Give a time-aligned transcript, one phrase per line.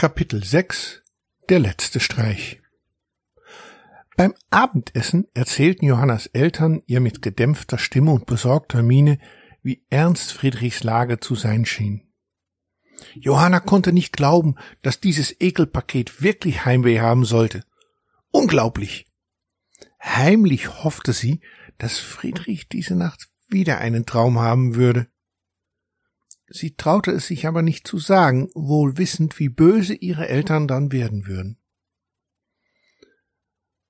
[0.00, 1.02] Kapitel 6
[1.50, 2.62] Der letzte Streich
[4.16, 9.18] Beim Abendessen erzählten Johannas Eltern ihr mit gedämpfter Stimme und besorgter Miene,
[9.62, 12.08] wie ernst Friedrichs Lage zu sein schien.
[13.14, 17.62] Johanna konnte nicht glauben, dass dieses Ekelpaket wirklich Heimweh haben sollte.
[18.30, 19.04] Unglaublich!
[20.02, 21.42] Heimlich hoffte sie,
[21.76, 25.08] dass Friedrich diese Nacht wieder einen Traum haben würde.
[26.52, 30.90] Sie traute es sich aber nicht zu sagen, wohl wissend, wie böse ihre Eltern dann
[30.90, 31.58] werden würden.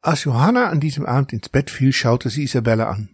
[0.00, 3.10] Als Johanna an diesem Abend ins Bett fiel, schaute sie Isabella an.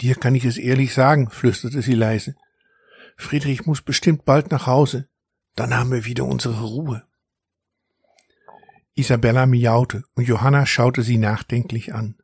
[0.00, 2.36] Dir kann ich es ehrlich sagen, flüsterte sie leise.
[3.16, 5.08] Friedrich muss bestimmt bald nach Hause.
[5.56, 7.04] Dann haben wir wieder unsere Ruhe.
[8.94, 12.16] Isabella miaute und Johanna schaute sie nachdenklich an.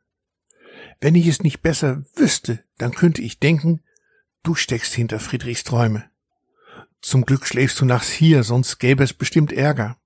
[1.01, 3.83] Wenn ich es nicht besser wüsste, dann könnte ich denken,
[4.43, 6.11] Du steckst hinter Friedrichs Träume.
[7.01, 9.99] Zum Glück schläfst du nachts hier, sonst gäbe es bestimmt Ärger.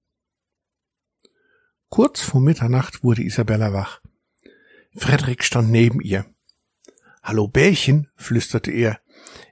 [1.89, 4.01] Kurz vor Mitternacht wurde Isabella wach.
[4.97, 6.27] Frederik stand neben ihr.
[7.23, 9.01] Hallo Bärchen, flüsterte er.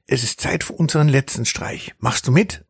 [0.07, 1.95] Es ist Zeit für unseren letzten Streich.
[1.99, 2.65] Machst du mit?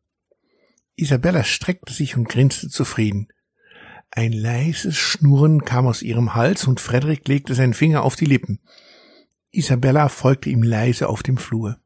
[0.95, 3.29] Isabella streckte sich und grinste zufrieden.
[4.11, 8.61] Ein leises Schnurren kam aus ihrem Hals und Frederik legte seinen Finger auf die Lippen.
[9.53, 11.81] Isabella folgte ihm leise auf dem Flur.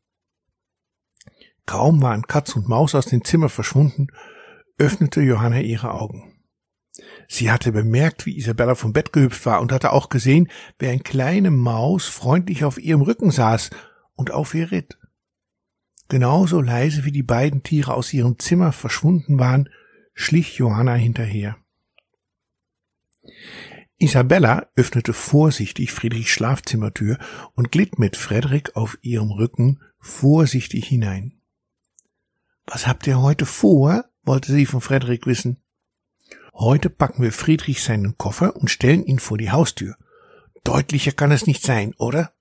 [1.67, 4.09] Kaum waren Katz und Maus aus dem Zimmer verschwunden,
[4.79, 6.35] öffnete Johanna ihre Augen.
[7.29, 10.49] Sie hatte bemerkt, wie Isabella vom Bett gehüpft war und hatte auch gesehen,
[10.79, 13.71] wie ein kleine Maus freundlich auf ihrem Rücken saß
[14.15, 14.99] und auf ihr ritt.
[16.09, 19.71] Genauso leise wie die beiden Tiere aus ihrem Zimmer verschwunden waren,
[20.13, 21.57] schlich Johanna hinterher.
[23.97, 27.19] Isabella öffnete vorsichtig Friedrichs Schlafzimmertür
[27.55, 31.41] und glitt mit Frederik auf ihrem Rücken vorsichtig hinein.
[32.67, 34.05] Was habt ihr heute vor?
[34.23, 35.59] wollte sie von Frederik wissen.
[36.55, 39.97] Heute packen wir Friedrich seinen Koffer und stellen ihn vor die Haustür.
[40.63, 42.33] Deutlicher kann es nicht sein, oder?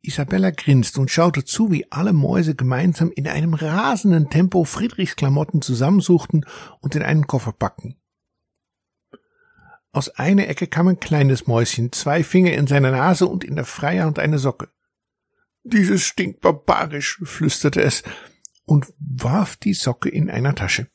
[0.00, 5.60] Isabella grinste und schaute zu, wie alle Mäuse gemeinsam in einem rasenden Tempo Friedrichs Klamotten
[5.60, 6.46] zusammensuchten
[6.80, 7.96] und in einen Koffer packten.
[9.90, 13.64] Aus einer Ecke kam ein kleines Mäuschen, zwei Finger in seiner Nase und in der
[13.64, 14.68] Freihand eine Socke.
[15.64, 18.04] Dieses stinkt barbarisch, flüsterte es
[18.68, 20.88] und warf die Socke in einer Tasche.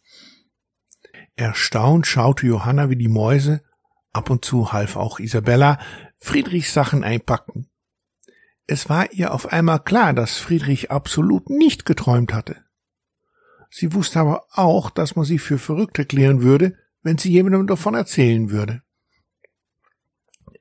[1.35, 3.63] Erstaunt schaute Johanna, wie die Mäuse,
[4.11, 5.79] ab und zu half auch Isabella,
[6.19, 7.69] Friedrichs Sachen einpackten.
[8.67, 12.63] Es war ihr auf einmal klar, dass Friedrich absolut nicht geträumt hatte.
[13.69, 17.95] Sie wusste aber auch, dass man sie für verrückt erklären würde, wenn sie jemandem davon
[17.95, 18.83] erzählen würde.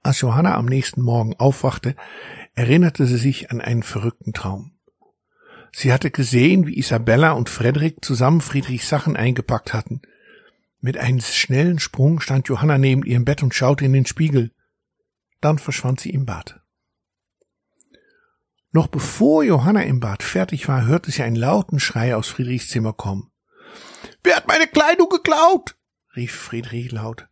[0.03, 1.95] Als Johanna am nächsten Morgen aufwachte,
[2.55, 4.72] erinnerte sie sich an einen verrückten Traum.
[5.73, 10.03] Sie hatte gesehen, wie Isabella und Frederik zusammen Friedrichs Sachen eingepackt hatten.
[10.81, 14.53] Mit einem schnellen Sprung stand Johanna neben ihrem Bett und schaute in den Spiegel.
[15.41, 16.61] Dann verschwand sie im Bad.
[18.71, 22.93] Noch bevor Johanna im Bad fertig war, hörte sie einen lauten Schrei aus Friedrichs Zimmer
[22.93, 23.31] kommen.
[24.23, 25.77] Wer hat meine Kleidung geklaut?
[26.17, 27.29] rief Friedrich laut.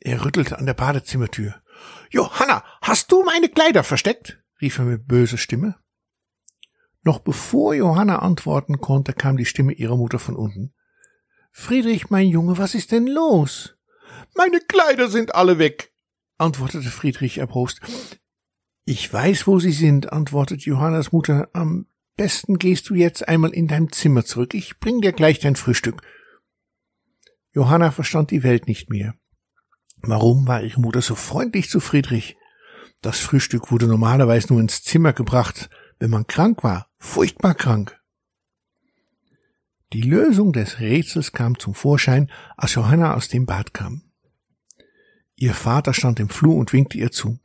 [0.00, 1.62] Er rüttelte an der Badezimmertür.
[2.10, 4.42] Johanna, hast du meine Kleider versteckt?
[4.60, 5.76] rief er mit böser Stimme.
[7.04, 10.72] Noch bevor Johanna antworten konnte, kam die Stimme ihrer Mutter von unten.
[11.52, 13.76] Friedrich, mein Junge, was ist denn los?
[14.34, 15.92] Meine Kleider sind alle weg,
[16.38, 17.80] antwortete Friedrich erbost.
[18.86, 21.48] Ich weiß, wo sie sind, antwortete Johannas Mutter.
[21.52, 24.54] Am besten gehst du jetzt einmal in dein Zimmer zurück.
[24.54, 26.02] Ich bring dir gleich dein Frühstück.
[27.52, 29.14] Johanna verstand die Welt nicht mehr.
[30.02, 32.36] Warum war ihre Mutter so freundlich zu Friedrich?
[33.00, 38.00] Das Frühstück wurde normalerweise nur ins Zimmer gebracht, wenn man krank war, furchtbar krank.
[39.92, 44.02] Die Lösung des Rätsels kam zum Vorschein, als Johanna aus dem Bad kam.
[45.36, 47.38] Ihr Vater stand im Flur und winkte ihr zu.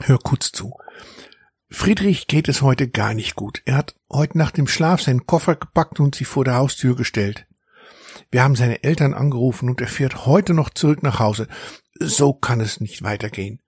[0.00, 0.76] Hör kurz zu.
[1.70, 3.62] Friedrich geht es heute gar nicht gut.
[3.66, 7.46] Er hat heute nach dem Schlaf seinen Koffer gepackt und sie vor der Haustür gestellt.
[8.30, 11.46] Wir haben seine Eltern angerufen und er fährt heute noch zurück nach Hause.
[12.00, 13.60] So kann es nicht weitergehen.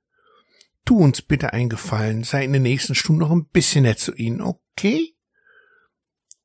[0.84, 4.14] Tu uns bitte einen Gefallen, sei in den nächsten Stunden noch ein bisschen nett zu
[4.14, 4.40] ihnen,
[4.80, 5.14] okay?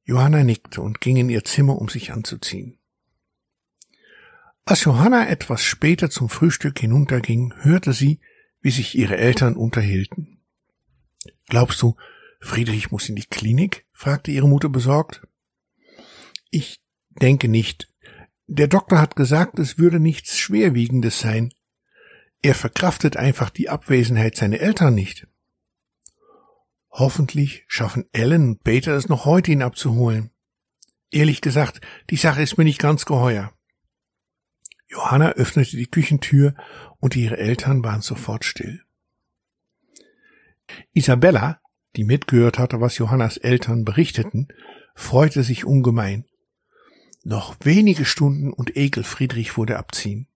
[0.04, 2.78] Johanna nickte und ging in ihr Zimmer, um sich anzuziehen.
[4.66, 8.20] Als Johanna etwas später zum Frühstück hinunterging, hörte sie,
[8.62, 10.44] wie sich ihre Eltern unterhielten.
[11.48, 11.96] Glaubst du,
[12.40, 13.86] Friedrich muss in die Klinik?
[13.94, 15.22] fragte ihre Mutter besorgt.
[16.50, 17.92] Ich denke nicht.
[18.48, 21.54] Der Doktor hat gesagt, es würde nichts Schwerwiegendes sein.
[22.42, 25.28] Er verkraftet einfach die Abwesenheit seiner Eltern nicht.
[26.98, 30.32] Hoffentlich schaffen Ellen und Peter es noch heute, ihn abzuholen.
[31.12, 33.52] Ehrlich gesagt, die Sache ist mir nicht ganz geheuer.
[34.88, 36.56] Johanna öffnete die Küchentür
[37.02, 38.82] und ihre Eltern waren sofort still.
[40.94, 41.60] Isabella,
[41.98, 44.48] die mitgehört hatte, was Johannas Eltern berichteten,
[44.96, 46.24] freute sich ungemein.
[47.26, 50.30] Noch wenige Stunden und Ekel Friedrich wurde abziehen.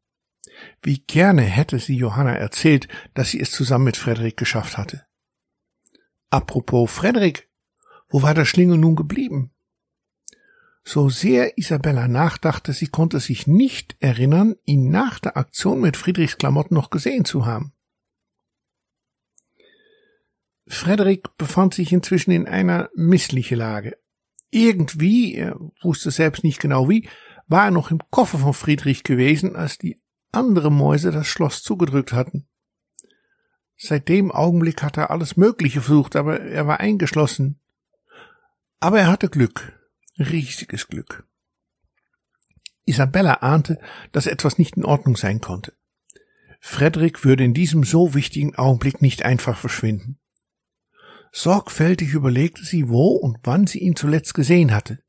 [0.82, 5.06] Wie gerne hätte sie Johanna erzählt, dass sie es zusammen mit Frederik geschafft hatte.
[6.30, 7.50] Apropos Frederik,
[8.10, 9.52] wo war der Schlingel nun geblieben?
[10.84, 16.38] So sehr Isabella nachdachte, sie konnte sich nicht erinnern, ihn nach der Aktion mit Friedrichs
[16.38, 17.74] Klamotten noch gesehen zu haben.
[20.68, 23.98] Frederik befand sich inzwischen in einer missliche Lage.
[24.52, 27.08] Irgendwie, er wusste selbst nicht genau wie,
[27.48, 30.02] war er noch im Koffer von Friedrich gewesen, als die
[30.32, 32.49] andere Mäuse das Schloss zugedrückt hatten.
[33.82, 37.62] Seit dem Augenblick hatte er alles Mögliche versucht, aber er war eingeschlossen.
[38.82, 39.80] Aber er hatte Glück,
[40.18, 41.26] riesiges Glück.
[42.84, 43.80] Isabella ahnte,
[44.12, 45.74] dass etwas nicht in Ordnung sein konnte.
[46.60, 50.20] Frederik würde in diesem so wichtigen Augenblick nicht einfach verschwinden.
[51.32, 55.02] Sorgfältig überlegte sie, wo und wann sie ihn zuletzt gesehen hatte.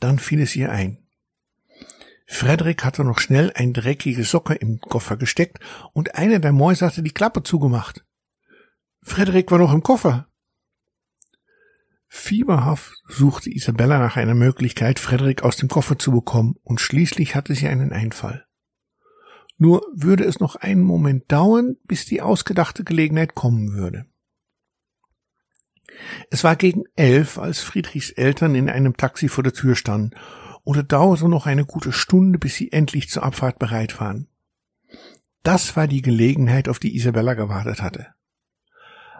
[0.00, 1.01] Dann fiel es ihr ein.
[2.26, 5.58] Frederik hatte noch schnell ein dreckige Socke im Koffer gesteckt
[5.92, 8.04] und eine der Mäuse hatte die Klappe zugemacht.
[9.02, 10.28] Frederik war noch im Koffer.
[12.14, 17.54] Fieberhaft suchte Isabella nach einer Möglichkeit, Frederik aus dem Koffer zu bekommen, und schließlich hatte
[17.54, 18.44] sie einen Einfall.
[19.56, 24.04] Nur würde es noch einen Moment dauern, bis die ausgedachte Gelegenheit kommen würde.
[26.30, 30.10] Es war gegen elf, als Friedrichs Eltern in einem Taxi vor der Tür standen,
[30.64, 34.28] und es dauerte noch eine gute Stunde, bis sie endlich zur Abfahrt bereit waren.
[35.42, 38.08] Das war die Gelegenheit, auf die Isabella gewartet hatte.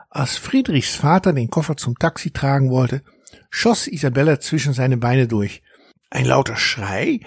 [0.08, 3.02] Als Friedrichs Vater den Koffer zum Taxi tragen wollte,
[3.50, 5.62] schoss Isabella zwischen seine Beine durch.
[6.10, 7.20] Ein lauter Schrei,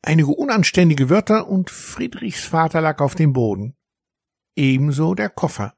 [0.00, 3.76] einige unanständige Wörter und Friedrichs Vater lag auf dem Boden.
[4.56, 5.74] Ebenso der Koffer.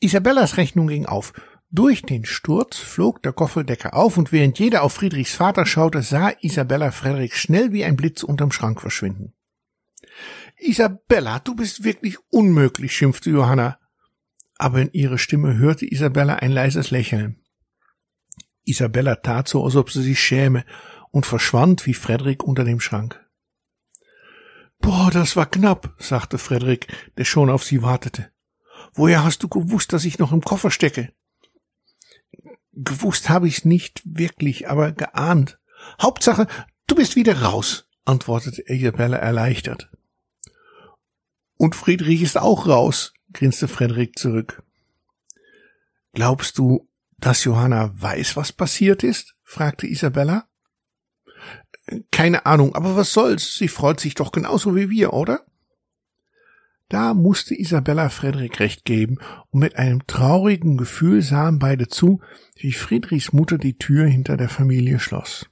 [0.00, 1.32] Isabellas Rechnung ging auf.
[1.74, 6.30] Durch den Sturz flog der Kofferdecker auf und während jeder auf Friedrichs Vater schaute, sah
[6.42, 9.32] Isabella Frederik schnell wie ein Blitz unterm Schrank verschwinden.
[10.58, 13.78] Isabella, du bist wirklich unmöglich, schimpfte Johanna.
[14.58, 17.42] Aber in ihrer Stimme hörte Isabella ein leises Lächeln.
[18.64, 20.66] Isabella tat so, als ob sie sich schäme
[21.10, 23.18] und verschwand wie Frederik unter dem Schrank.
[24.78, 26.86] Boah, das war knapp, sagte Frederik,
[27.16, 28.30] der schon auf sie wartete.
[28.92, 31.14] Woher hast du gewusst, dass ich noch im Koffer stecke?
[32.72, 35.58] Gewusst habe ich's nicht wirklich, aber geahnt.
[36.00, 36.46] Hauptsache,
[36.86, 39.90] du bist wieder raus, antwortete Isabella erleichtert.
[41.56, 44.62] Und Friedrich ist auch raus, grinste Frederik zurück.
[46.12, 46.88] Glaubst du,
[47.18, 49.34] dass Johanna weiß, was passiert ist?
[49.44, 50.48] fragte Isabella.
[52.10, 53.54] Keine Ahnung, aber was soll's?
[53.56, 55.44] Sie freut sich doch genauso wie wir, oder?
[56.92, 59.16] Da musste Isabella Frederik recht geben,
[59.48, 62.20] und mit einem traurigen Gefühl sahen beide zu,
[62.54, 65.48] wie Friedrichs Mutter die Tür hinter der Familie schloss.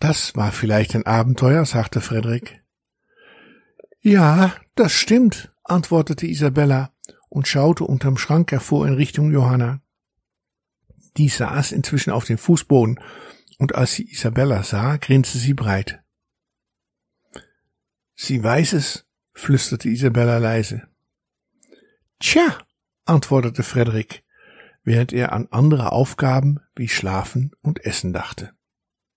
[0.00, 2.64] Das war vielleicht ein Abenteuer, sagte Frederik.
[4.00, 6.92] Ja, das stimmt, antwortete Isabella
[7.28, 9.82] und schaute unterm Schrank hervor in Richtung Johanna.
[11.16, 12.98] Die saß inzwischen auf dem Fußboden,
[13.58, 16.02] und als sie Isabella sah, grinste sie breit.
[18.16, 20.88] Sie weiß es, flüsterte Isabella leise.
[22.18, 22.58] Tja,
[23.04, 24.22] antwortete Frederik,
[24.84, 28.52] während er an andere Aufgaben wie Schlafen und Essen dachte.